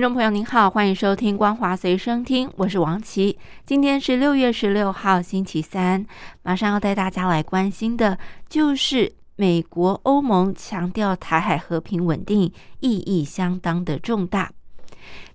[0.00, 3.38] 听众朋友您好，欢迎收听《光华随身听》，我是王琦。
[3.66, 6.06] 今天是六月十六号，星期三。
[6.42, 14.50] 马上要带大家来关心的，就是美国、欧盟强调台海和平稳定，意义相当的重大。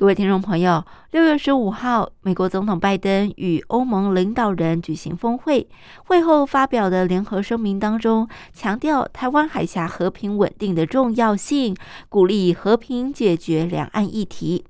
[0.00, 5.68] 各位听众朋友，六月十五号，美国总统拜登与欧盟领导人举行峰会，
[6.06, 11.76] 会后发表的联合声明当中，强调台湾海峡和平稳定的重要性，
[12.08, 14.64] 鼓励和平解决两岸议题。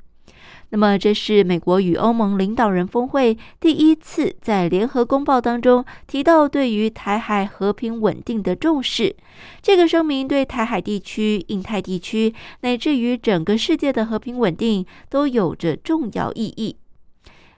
[0.73, 9.17] 那么，这是美国与欧盟领导人峰会第一次在联合公报当中提到对于台海和平稳定的重视。
[9.61, 16.77] 这个声明对台海地区、印太地区乃至于整个世界的和平稳定都有着重要意义。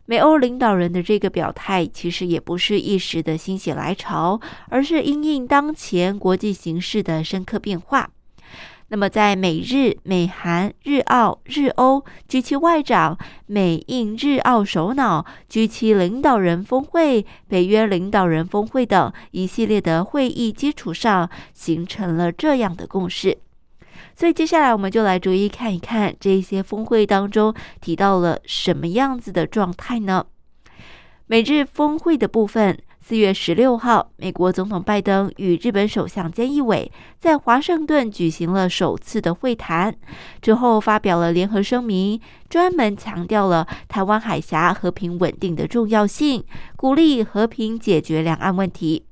[0.07, 4.41] 美欧领导人的这个表态，其实也不是一时的心血来潮，
[4.71, 8.11] 而是因应当前国际形势的深刻变化。
[8.93, 23.39] 那么，在美日、美韩、日澳、日欧 G7 外长、美印日澳首脑 G7 领导人峰会、北约领导人峰会等一系列的会议基础上，形成了这样的共识。
[24.15, 30.27] 所以，接下来我们就来逐一看一看这些峰会当中提到了什么样子的状态呢？
[31.29, 32.79] 美日峰会的部分。
[33.05, 39.93] 四月十六号，美国总统拜登与日本首相菅义伟在华盛顿举行了首次的会谈，
[40.41, 46.45] 之后发表了联合声明，专门强调了台湾海峡和平稳定的重要性，
[46.77, 49.05] 鼓励和平解决两岸问题。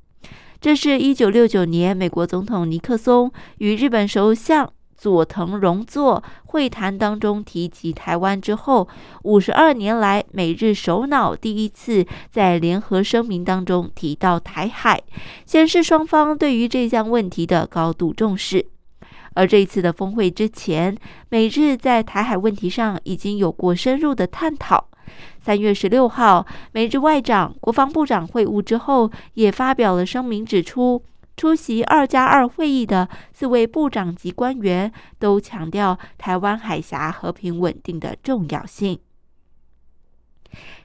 [0.61, 4.71] 这是一九六九年美国总统尼克松与日本首相。
[5.01, 8.87] 佐藤荣作会谈当中提及台湾之后，
[9.23, 15.01] 五十二年来美日首脑第一次在联合声明当中提到台海，
[15.43, 18.63] 显示双方对于这项问题的高度重视。
[19.33, 20.95] 而这一次的峰会之前，
[21.29, 24.87] 美日在台海问题上已经有过深入的探讨。
[25.39, 31.01] 三月十六号，美日外长、国防部长会晤之后，也发表了声明，指出。
[31.37, 38.99] 出席二加二会议的四位部长级官员都强调台湾海峡和平稳定的重要性。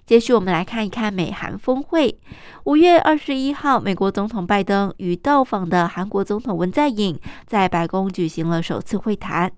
[0.07, 2.17] 接续，我们来看一看美韩峰会。
[2.63, 9.51] 五月二十一号，美国总统拜登与到访的韩国总统文在寅在白宫举行了首次会谈。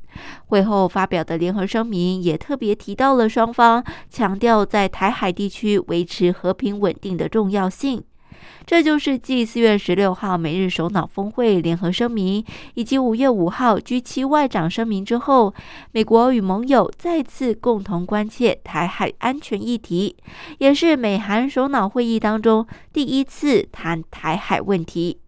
[0.46, 8.02] 会后发表的联合声明也特别提到了双方强调在台海地区维持和平稳定的重要性。
[8.66, 12.44] 这就是继四月十六号美日首脑峰会联合声明，
[12.74, 15.54] 以及五月五号 G7 外长声明之后，
[15.92, 20.16] 美国与盟友再次共同关切台海安全议题，
[20.58, 25.20] 也是美韩首脑会议当中第一次谈台海问题。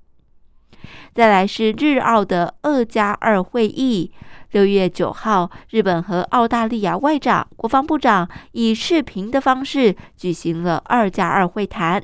[1.12, 4.12] 再来是日澳的二加二会议。
[4.52, 12.02] 六月九号，日本和澳大利亚外长、国防部长以视频的方式举行了二加二会谈。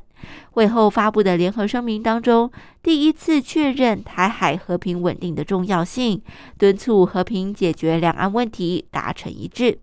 [0.52, 2.50] 会后发布的联合声明当中，
[2.82, 6.22] 第一次确认台海和平稳定的重要性，
[6.58, 9.78] 敦促和平解决两岸问题达成一致。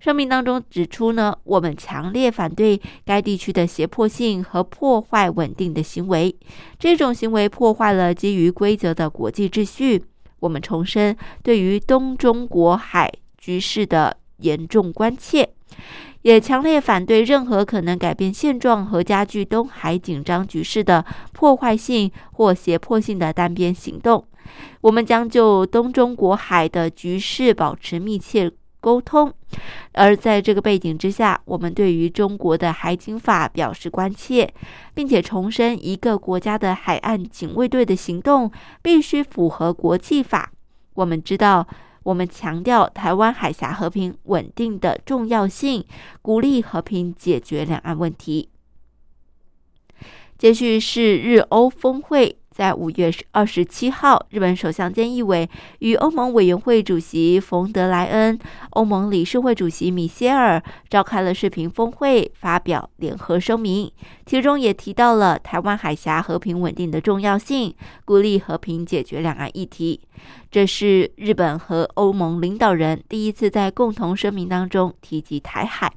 [0.00, 6.34] 声明当中指出呢，我们强烈反对该地区的胁迫性和破坏稳定的行为，
[6.76, 10.04] 这种行为破坏了基于规则的国际秩序。
[10.40, 15.48] 我们重申对于东中国海局势的严重关切，
[16.22, 24.24] 也强烈反对任何可能改变现状和加剧东海紧张局势的破坏性或胁迫性的单边行动。
[24.80, 28.50] 我们将就东中国海的局势保持密切
[28.80, 29.32] 沟通，
[29.92, 34.52] 而在这个背景之下，我们对于中国的海警法表示关切，
[34.92, 38.50] 并且重申一个国家的海岸警卫队的行动
[38.82, 40.50] 必须符合国际法。
[40.94, 41.66] 我们知道，
[42.04, 45.84] 我们强调台湾海峡和平稳定的重要性，
[46.20, 48.48] 鼓励和平解决两岸问题。
[50.36, 52.41] 接续是日欧峰会。
[52.52, 58.38] 在五月二十七号，日本首相菅义伟与欧盟委员会主席冯德莱恩、
[58.70, 63.90] 欧盟理事会主席米歇尔召开了视频峰会，发表联合声明，
[64.26, 70.00] 其中也提到了台湾海峡和平稳定的重要性，鼓励和平解决两岸议题。
[70.50, 75.90] 这是日本和欧盟领导人第一次在共同声明当中提及台海。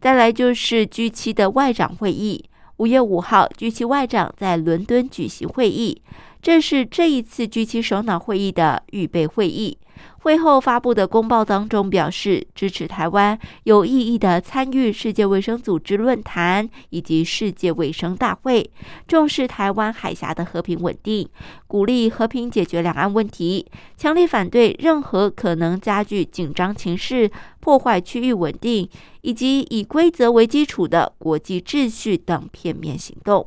[0.00, 2.44] 再来就是 G7 的外长会议，
[2.78, 6.00] 五月五号，G7 外长在伦敦举行会议，
[6.40, 9.76] 这是这一次 G7 首脑会议的预备会议。
[10.20, 18.70] 会后发布的公报当中表示，支持台湾有意义的参与世界卫生组织论坛以及世界卫生大会，
[19.06, 21.28] 重视台湾海峡的和平稳定，
[21.66, 23.66] 鼓励和平解决两岸问题，
[23.96, 27.30] 强烈反对任何可能加剧紧张情势、
[27.60, 28.88] 破坏区域稳定
[29.22, 33.46] 以及以规则为基础的国际秩序等片面行动。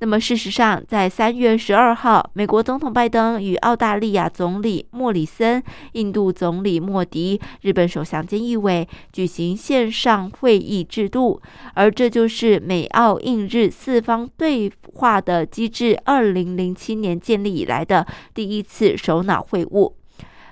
[0.00, 5.60] 那么，事实上，在三月十二号，美国总统拜登与澳大利亚总理莫里森、
[5.92, 11.42] 印度总理莫迪、日本首相菅义伟举行线上会议制度，
[11.74, 19.97] 而这就是美澳印日四方对话的机制二零零七年建立以来的第一次首脑会晤。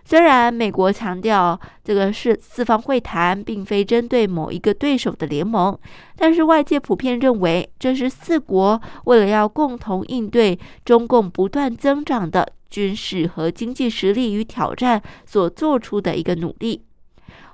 [0.09, 5.77] 虽然美国强调这个是四方会谈，并非针对某一个对手的联盟，
[6.15, 16.85] 但是外界普遍认为这是四国为了要共同应对中共不断增长的军事和经济实力与挑战所做出的一个努力。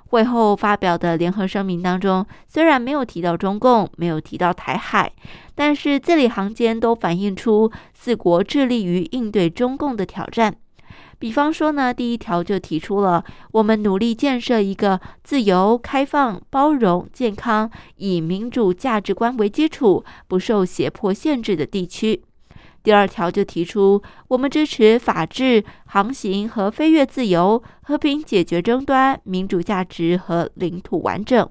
[0.09, 5.11] 会后发表的联合声明当中，虽然没有提到中共，没有提到台海，
[5.55, 10.55] 但是字里行间都反映出四国致力于应对中共的挑战。
[11.23, 13.23] 比方说呢，第一条就提出了
[13.53, 22.21] 我们努力建设一个自由、开放、包容、健康，以民主价值观为基础、不受胁迫限制的地区。
[22.83, 31.49] 第二条就提出我们支持法治、航行和飞越自由、和平解决争端、民主价值和领土完整。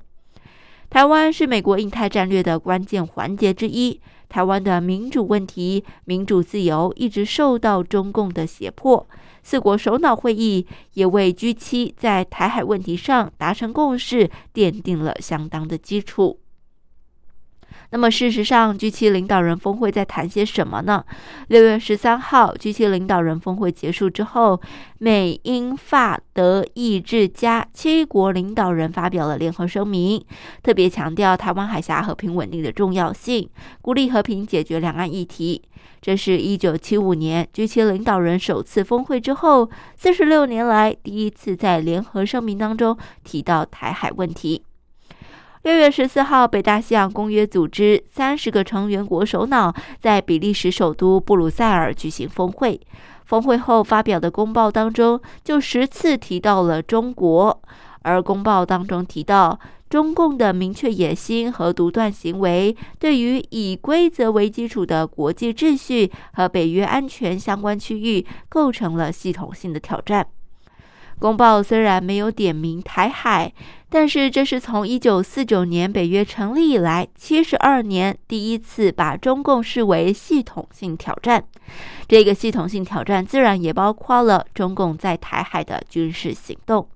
[0.91, 3.99] 台湾是美国印太战略的关键环节之一，
[4.32, 9.06] 台湾的民主问题、民主自由一直受到中共的胁迫。
[9.43, 16.42] 四国首脑会议也为 G7 在台海问题上达成共识奠定了相当的基础。
[17.91, 21.05] 那么，事实上，G7 领导人峰会在谈些什么呢？
[21.49, 24.61] 六月十三号，G7 领导人峰会结束之后，
[24.99, 30.25] 美、英、法、德、意、日、加七国领导人发表了联合声明，
[30.63, 33.49] 特别强调台湾海峡和平稳定的重要性，
[33.81, 35.63] 鼓励和平解决两岸议题。
[36.01, 44.63] 这是一九七五年 G7 领导人首次峰会之后，四十六年来第一次在联合声明当中提到台海问题。
[45.62, 52.81] 六月十四号，北大西洋公约组织三十个成员国首脑在比利时首都布鲁塞尔举行峰会。
[53.26, 57.62] 峰会后发表的公报当中，就十次提到了中国，
[58.00, 59.56] 而公报当中提到
[59.88, 70.26] 中共的明确野心和独断行为，对于以规则为基础的国际秩序和北约安全相关区域，构成了系统性的挑战。
[71.23, 73.53] 公报虽然没有点名台海，
[73.89, 81.45] 但是这是从一九四九年北约成立以来七十二年第一次把中共视为系统性挑战。
[82.09, 86.89] 这个系统性挑战自然也包括了中共在台海的军事行动。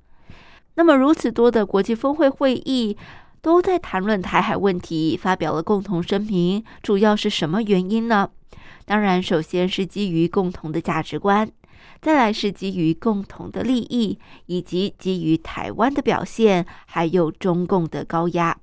[0.74, 2.96] 那么，如此多的国际峰会会议
[3.40, 8.28] 都在谈论台海问题，发表了共同声明，主要是什么原因呢？
[8.86, 11.48] 当然，首先是基于共同的价值观。
[12.06, 14.16] 再来是基于共同的利益，
[14.46, 18.56] 以及基于台湾的表现，还有中共的高压。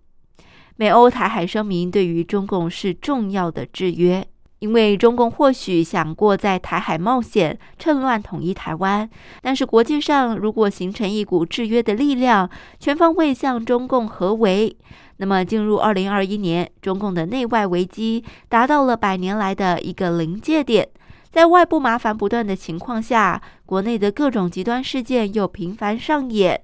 [0.77, 4.25] 美欧台海声明对于中共是重要的制约，
[4.59, 9.09] 因为中共或许想过在台海冒险，趁乱统一台湾。
[9.41, 14.73] 但是国际上如果形成一股制约的力量，全方位向中共合围，
[15.17, 20.88] 那么进入二零二一年，中共的内外危机达到了百年来的一个临界点。
[21.33, 26.61] 在外部麻烦不断的情况下，国内的各种极端事件又频繁上演。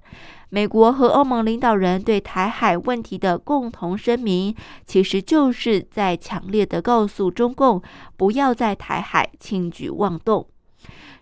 [0.49, 7.81] 美国和欧盟领导人对台海问题的共同声明，其实就是在强烈的告诉中共，
[8.15, 10.47] 不要在台海轻举妄动。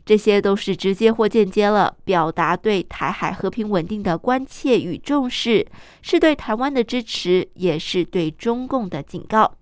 [0.06, 5.66] 这些都是直接或间接了表达对台海和平稳定的关切与重视，
[6.02, 9.54] 是对台湾的支持，也是对中共的警告。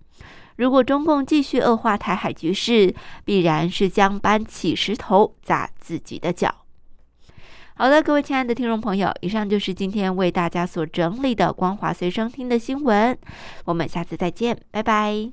[0.56, 2.94] 如果中共继续恶化台海局势，
[3.24, 6.54] 必然是将搬起石头砸自己的脚。
[7.74, 13.16] 好的，各位亲爱的听众朋友，以上就是今天为大家所整理的光华随声听的新闻。
[13.66, 15.30] 我们下次再见，拜拜。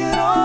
[0.00, 0.39] Get on.